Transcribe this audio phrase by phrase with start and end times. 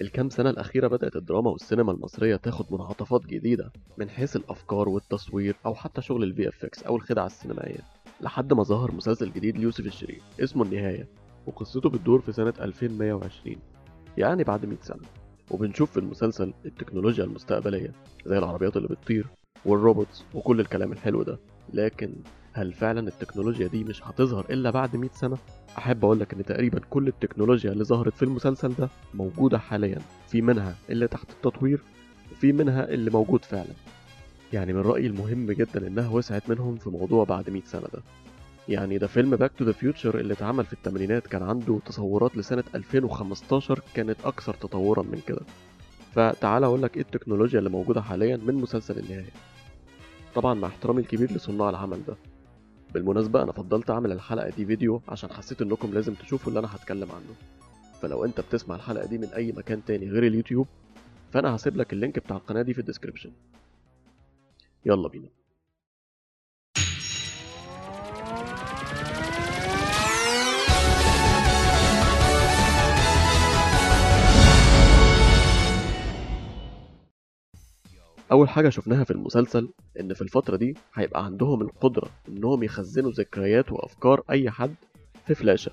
[0.00, 5.74] الكام سنة الأخيرة بدأت الدراما والسينما المصرية تاخد منعطفات جديدة من حيث الأفكار والتصوير أو
[5.74, 7.80] حتى شغل ال VFX أو الخدع السينمائية
[8.20, 11.08] لحد ما ظهر مسلسل جديد ليوسف الشريف اسمه النهاية
[11.46, 13.56] وقصته بتدور في سنة 2120
[14.18, 15.02] يعني بعد 100 سنة.
[15.50, 17.92] وبنشوف في المسلسل التكنولوجيا المستقبلية
[18.26, 19.26] زي العربيات اللي بتطير
[19.64, 21.38] والروبوتس وكل الكلام الحلو ده
[21.72, 22.14] لكن
[22.58, 25.38] هل فعلا التكنولوجيا دي مش هتظهر إلا بعد 100 سنة؟
[25.78, 29.98] أحب أقولك إن تقريبا كل التكنولوجيا اللي ظهرت في المسلسل ده موجودة حاليا
[30.28, 31.80] في منها اللي تحت التطوير
[32.32, 33.72] وفي منها اللي موجود فعلا.
[34.52, 38.02] يعني من رأيي المهم جدا إنها وسعت منهم في موضوع بعد 100 سنة ده.
[38.68, 42.64] يعني ده فيلم Back to the Future اللي اتعمل في الثمانينات كان عنده تصورات لسنة
[42.74, 45.40] 2015 كانت أكثر تطورا من كده.
[46.14, 49.30] فتعال أقول لك إيه التكنولوجيا اللي موجودة حاليا من مسلسل النهاية.
[50.34, 52.16] طبعا مع احترامي الكبير لصناع العمل ده.
[52.94, 57.12] بالمناسبة أنا فضلت أعمل الحلقة دي فيديو عشان حسيت إنكم لازم تشوفوا اللي أنا هتكلم
[57.12, 57.34] عنه.
[58.02, 60.66] فلو أنت بتسمع الحلقة دي من أي مكان تاني غير اليوتيوب
[61.32, 63.30] فأنا هسيب لك ال link بتاع القناة دي في ال description.
[64.86, 65.28] يلا بينا.
[78.32, 79.68] أول حاجة شفناها في المسلسل
[80.00, 84.74] إن في الفترة دي هيبقى عندهم القدرة إنهم يخزنوا ذكريات وأفكار أي حد
[85.26, 85.70] في فلاشة.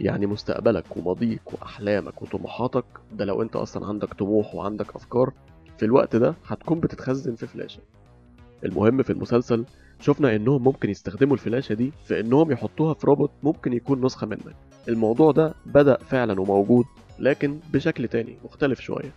[0.00, 5.32] يعني مستقبلك وماضيك وأحلامك وطموحاتك ده لو أنت أصلا عندك طموح وعندك أفكار
[5.78, 7.80] في الوقت ده هتكون بتتخزن في فلاشة.
[8.64, 9.64] المهم في المسلسل
[10.00, 14.56] شفنا إنهم ممكن يستخدموا الفلاشة دي في إنهم يحطوها في روبوت ممكن يكون نسخة منك.
[14.88, 16.84] الموضوع ده بدأ فعلا وموجود
[17.18, 19.12] لكن بشكل تاني مختلف شوية.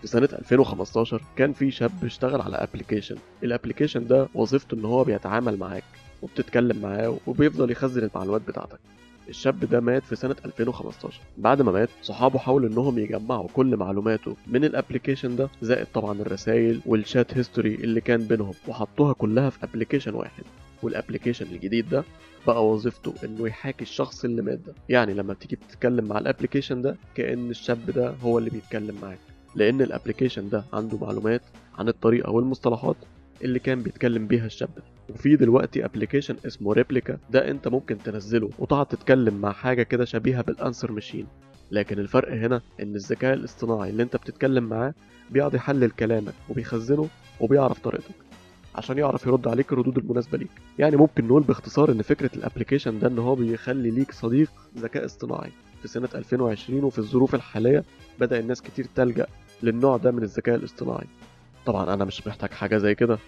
[0.00, 5.04] في سنة 2015 كان في شاب اشتغل على application ال application ده وظيفته إن هو
[5.04, 5.84] بيتعامل معاك
[6.22, 8.78] وبتتكلم معاه وبيفضل يخزن المعلومات بتاعتك.
[9.28, 14.36] الشاب ده مات في سنة 2015 بعد ما مات صحابه حاولوا إنهم يجمعوا كل معلوماته
[14.46, 19.50] من ال application ده زائد طبعا الرسائل وال chat history اللي كان بينهم وحطوها كلها
[19.50, 20.42] في application واحد.
[20.82, 22.04] وال application الجديد ده
[22.46, 24.74] بقى وظيفته إنه يحاكي الشخص اللي مات ده.
[24.88, 29.18] يعني لما بتيجي بتتكلم مع ال application ده كأن الشاب ده هو اللي بيتكلم معاك.
[29.54, 31.42] لأن ال application ده عنده معلومات
[31.78, 32.96] عن الطريقة والمصطلحات
[33.44, 34.68] اللي كان بيتكلم بيها الشاب.
[34.76, 34.82] ده
[35.14, 40.42] وفي دلوقتي application اسمه Replika ده أنت ممكن تنزله وتقعد تتكلم مع حاجة كده شبيهة
[40.42, 41.26] بال answer machine
[41.70, 44.94] لكن الفرق هنا إن الذكاء الاصطناعي اللي أنت بتتكلم معاه
[45.30, 47.08] بيقعد يحلل كلامك وبيخزنه
[47.40, 48.14] وبيعرف طريقتك
[48.74, 50.50] عشان يعرف يرد عليك الردود المناسبة ليك.
[50.78, 55.04] يعني ممكن نقول باختصار إن فكرة ال application ده إن هو بيخلي ليك صديق ذكاء
[55.04, 55.50] اصطناعي.
[55.82, 57.84] في سنة 2020 وفي الظروف الحالية
[58.20, 59.26] بدأ الناس كتير تلجأ
[59.62, 61.06] للنوع ده من الذكاء الاصطناعي.
[61.66, 63.18] طبعا أنا مش محتاج حاجة زي كده.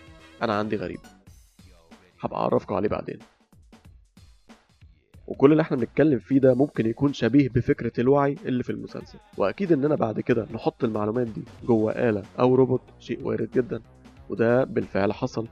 [0.43, 0.99] أنا عندي غريب.
[2.21, 3.19] هبقى أعرفكم عليه بعدين.
[5.27, 9.19] وكل اللي إحنا بنتكلم فيه ده ممكن يكون شبيه بفكرة الوعي اللي في المسلسل.
[9.37, 13.81] وأكيد إننا بعد كده نحط المعلومات دي جوه آلة أو روبوت شيء وارد جدا.
[14.31, 15.47] وده بالفعل حصل.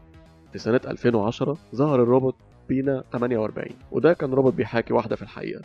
[0.53, 2.35] في سنة 2010 ظهر الروبوت
[2.69, 5.63] Bina 48 وده كان روبوت بيحاكي واحدة في الحقيقة.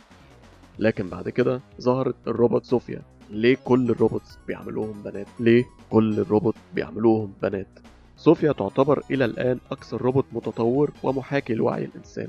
[0.78, 6.54] لكن بعد كده ظهرت الروبوت صوفيا ليه كل ال robots بيعملوهم بنات؟ ليه كل الروبوت
[6.74, 7.78] بيعملوهم بنات؟
[8.16, 12.28] صوفيا تعتبر إلى الآن أكثر روبوت متطور ومحاكي لوعي الإنسان.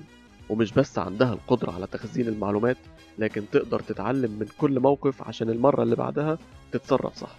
[0.50, 2.78] ومش بس عندها القدرة على تخزين المعلومات
[3.20, 6.38] لكن تقدر تتعلم من كل موقف عشان المرة اللي بعدها
[6.72, 7.36] تتصرف صح.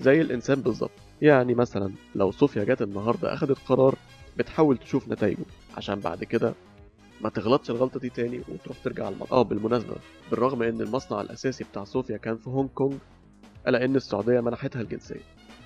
[0.00, 0.90] زي الإنسان بالظبط.
[1.22, 3.94] يعني مثلا لو صوفيا جت النهاردة أخدت قرار
[4.38, 5.44] بتحاول تشوف نتائجه
[5.76, 6.54] عشان بعد كده
[7.22, 9.94] ما تغلطش الغلطة دي تاني وتروح ترجع المطعم آه بالمناسبة
[10.30, 12.94] بالرغم إن المصنع الأساسي بتاع صوفيا كان في هونج كونج
[13.68, 15.20] ألا إن السعودية منحتها الجنسية.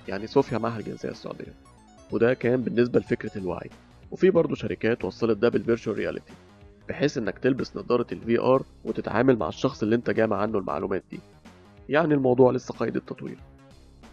[0.07, 1.53] يعني صوفيا معها الجنسية السعودية.
[2.11, 3.69] وده كان بالنسبة لفكرة الوعي.
[4.11, 6.33] وفي برضه شركات وصلت ده بال virtual reality
[6.89, 11.19] بحيث إنك تلبس نظارة ال VR وتتعامل مع الشخص اللي أنت جامع عنه المعلومات دي.
[11.89, 13.37] يعني الموضوع لسه قيد التطوير.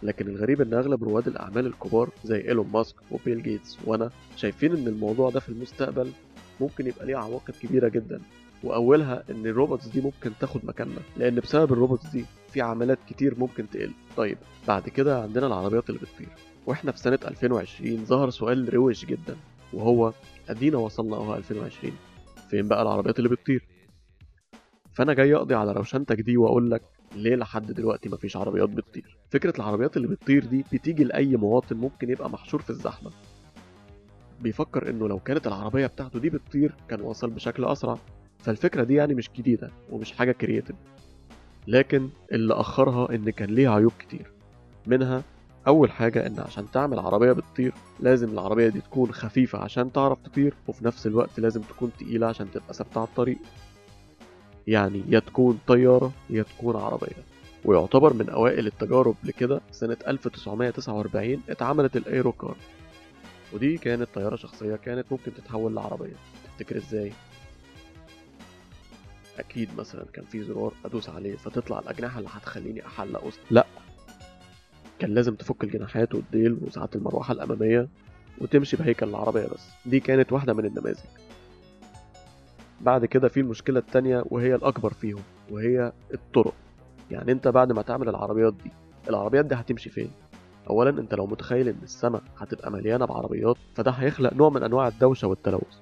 [0.03, 4.87] لكن الغريب إن أغلب رواد الأعمال الكبار زي إيلون ماسك وبيل جيتس وأنا شايفين إن
[4.87, 6.11] الموضوع ده في المستقبل
[6.61, 8.21] ممكن يبقى ليه عواقب كبيرة جدا.
[8.63, 13.69] وأولها إن الروبوتس دي ممكن تاخد مكاننا لأن بسبب الروبوتس دي في عمليات كتير ممكن
[13.69, 13.91] تقل.
[14.17, 16.29] طيب بعد كده عندنا العربيات اللي بتطير.
[16.65, 19.35] وإحنا في سنة 2020 ظهر سؤال روش جدا
[19.73, 20.13] وهو
[20.49, 21.93] أدينا وصلنا أهو 2020
[22.49, 23.67] فين بقى العربيات اللي بتطير؟
[24.93, 26.81] فأنا جاي أقضي على روشنتك دي وأقول لك
[27.15, 29.17] ليه لحد دلوقتي مفيش عربيات بتطير.
[29.29, 33.11] فكرة العربيات اللي بتطير دي بتيجي لأي مواطن ممكن يبقى محشور في الزحمة.
[34.41, 37.97] بيفكر إنه لو كانت العربية بتاعته دي بتطير كان وصل بشكل أسرع.
[38.39, 40.75] فالفكرة دي يعني مش جديدة ومش حاجة creative
[41.67, 44.31] لكن اللي أخرها إن كان ليها عيوب كتير.
[44.87, 45.23] منها
[45.67, 50.53] أول حاجة إن عشان تعمل عربية بتطير لازم العربية دي تكون خفيفة عشان تعرف تطير
[50.67, 53.37] وفي نفس الوقت لازم تكون تقيلة عشان تبقى ثابتة على الطريق.
[54.67, 57.23] يعني يا تكون طيارة يا تكون عربية.
[57.65, 62.55] ويعتبر من أوائل التجارب لكده سنة 1949 اتعملت الأيرو كار.
[63.53, 66.13] ودي كانت طيارة شخصية كانت ممكن تتحول لعربية.
[66.45, 67.11] تفتكر إزاي؟
[69.39, 73.65] أكيد مثلا كان في زرار أدوس عليه فتطلع الأجنحة اللي هتخليني أحلق وسط لأ.
[74.99, 77.87] كان لازم تفك الجناحات والديل وساعات المروحة الأمامية
[78.41, 79.67] وتمشي بهيكل العربية بس.
[79.85, 80.99] دي كانت واحدة من النماذج.
[82.81, 86.53] بعد كده في المشكلة التانية وهي الأكبر فيهم وهي الطرق.
[87.11, 88.71] يعني أنت بعد ما تعمل العربيات دي
[89.09, 90.11] العربيات دي هتمشي فين؟
[90.69, 95.27] اولا أنت لو متخيل إن السماء هتبقى مليانة بعربيات فده هيخلق نوع من أنواع الدوشة
[95.27, 95.77] والتلوث.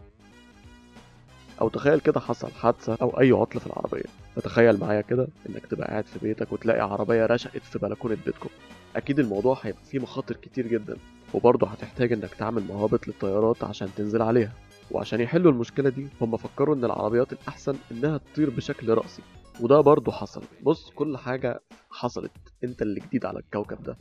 [1.61, 4.03] أو تخيل كده حصل حادثة أو أي عطل في العربية.
[4.35, 8.49] فتخيل معايا كده إنك تبقى قاعد في بيتك وتلاقي عربية رشقت في بلكونة بيتكم.
[8.95, 10.97] أكيد الموضوع هيبقى فيه مخاطر كتير جدا
[11.33, 14.51] وبرضه هتحتاج إنك تعمل مهابط للطيارات عشان تنزل عليها.
[14.91, 19.21] وعشان يحلوا المشكلة دي هم فكروا إن العربيات الأحسن إنها تطير بشكل رأسي.
[19.61, 20.41] وده برضه حصل.
[20.63, 22.31] بص كل حاجة حصلت.
[22.63, 23.97] أنت اللي جديد على الكوكب ده.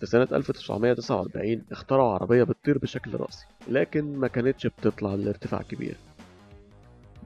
[0.00, 5.96] في سنة 1949 اخترعوا عربية بتطير بشكل رأسي لكن ما كانتش بتطلع لارتفاع كبير.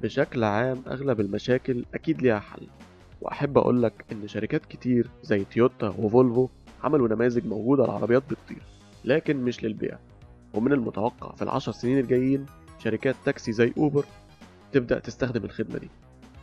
[0.02, 2.66] بشكل عام أغلب المشاكل أكيد ليها حل
[3.20, 6.48] وأحب أقولك إن شركات كتير زي تويوتا وفولفو
[6.84, 8.62] عملوا نماذج موجودة لعربيات بتطير
[9.04, 9.98] لكن مش للبيع.
[10.54, 12.46] ومن المتوقع في العشر سنين الجايين
[12.78, 14.04] شركات تاكسي زي أوبر
[14.72, 15.88] تبدأ تستخدم الخدمة دي.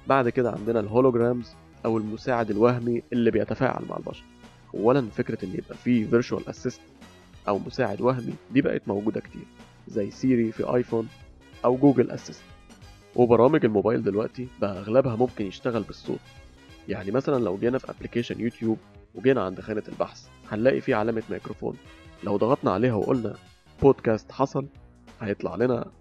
[0.08, 1.56] بعد كده عندنا ال holograms
[1.86, 4.24] أو المساعد الوهمي اللي بيتفاعل مع البشر.
[4.74, 6.82] اولا فكرة إن يبقى فيه virtual assist
[7.48, 9.46] أو مساعد وهمي دي بقت موجودة كتير
[9.88, 11.08] زي سيري في آيفون
[11.66, 12.44] أو Google Assist.
[13.16, 16.20] وبرامج الموبايل دلوقتي بقى أغلبها ممكن يشتغل بالصوت.
[16.88, 18.78] يعني مثلا لو جينا في application يوتيوب
[19.16, 21.78] وجينا عند خانة البحث هنلاقي فيه علامة ميكروفون.
[22.24, 23.36] لو ضغطنا عليها وقلنا
[23.82, 24.68] بودكاست حصل
[25.22, 25.92] هيطلع لنا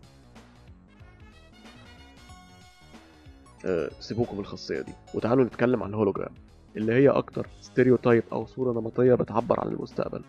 [3.65, 4.93] أه سيبوكم الخاصية دي.
[5.15, 6.35] وتعالوا نتكلم عن الهولوجرام.
[6.79, 10.23] اللي هي أكتر stereotype أو صورة نمطية بتعبر عن المستقبل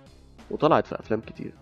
[0.51, 1.53] وطلعت في أفلام كتير.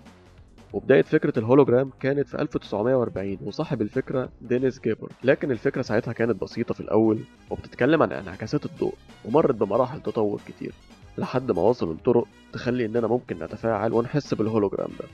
[0.74, 5.12] وبداية فكرة الهولوجرام كانت في 1940 وصاحب الفكرة دينيس جابور.
[5.24, 7.20] لكن الفكرة ساعتها كانت بسيطة في الأول
[7.50, 8.94] وبتتكلم عن انعكاسات الضوء
[9.26, 10.74] ومرت بمراحل تطور كتير
[11.18, 15.06] لحد ما وصلوا لطرق تخلي إننا ممكن نتفاعل ونحس بالهولوجرام ده.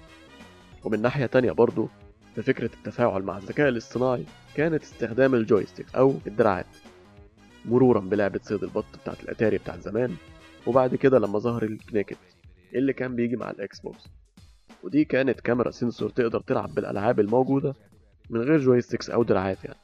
[0.84, 1.90] ومن ناحية تانية برضو
[2.36, 4.24] في فكرة التفاعل مع الذكاء الاصطناعي
[4.56, 6.66] كانت استخدام ال joystick أو الدراعات.
[7.66, 10.16] مرورا بلعبة صيد البط بتاعت الأتاري بتاعت زمان
[10.68, 12.18] وبعد كده لما ظهر ال Kinect
[12.76, 14.08] اللي كان بيجي مع ال Xbox.
[14.84, 17.74] ودي كانت كاميرا sensor تقدر تلعب بالألعاب الموجودة
[18.30, 19.80] من غير جويستيكس أو دراعات يعني.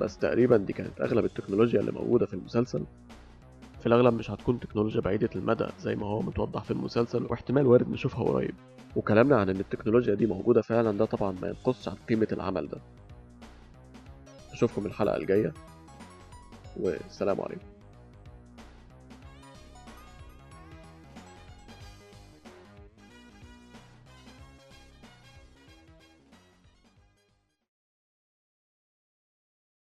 [0.00, 2.84] بس تقريبا دي كانت أغلب التكنولوجيا اللي موجودة في المسلسل.
[3.80, 7.90] في الأغلب مش هتكون تكنولوجيا بعيدة المدى زي ما هو متوضح في المسلسل واحتمال وارد
[7.90, 8.54] نشوفها قريب.
[8.96, 12.78] وكلامنا عن إن التكنولوجيا دي موجودة فعلا ده طبعا ما ينقصش عن قيمة العمل ده.
[14.52, 15.52] أشوفكم الحلقة الجاية.
[16.76, 17.79] والسلام عليكم.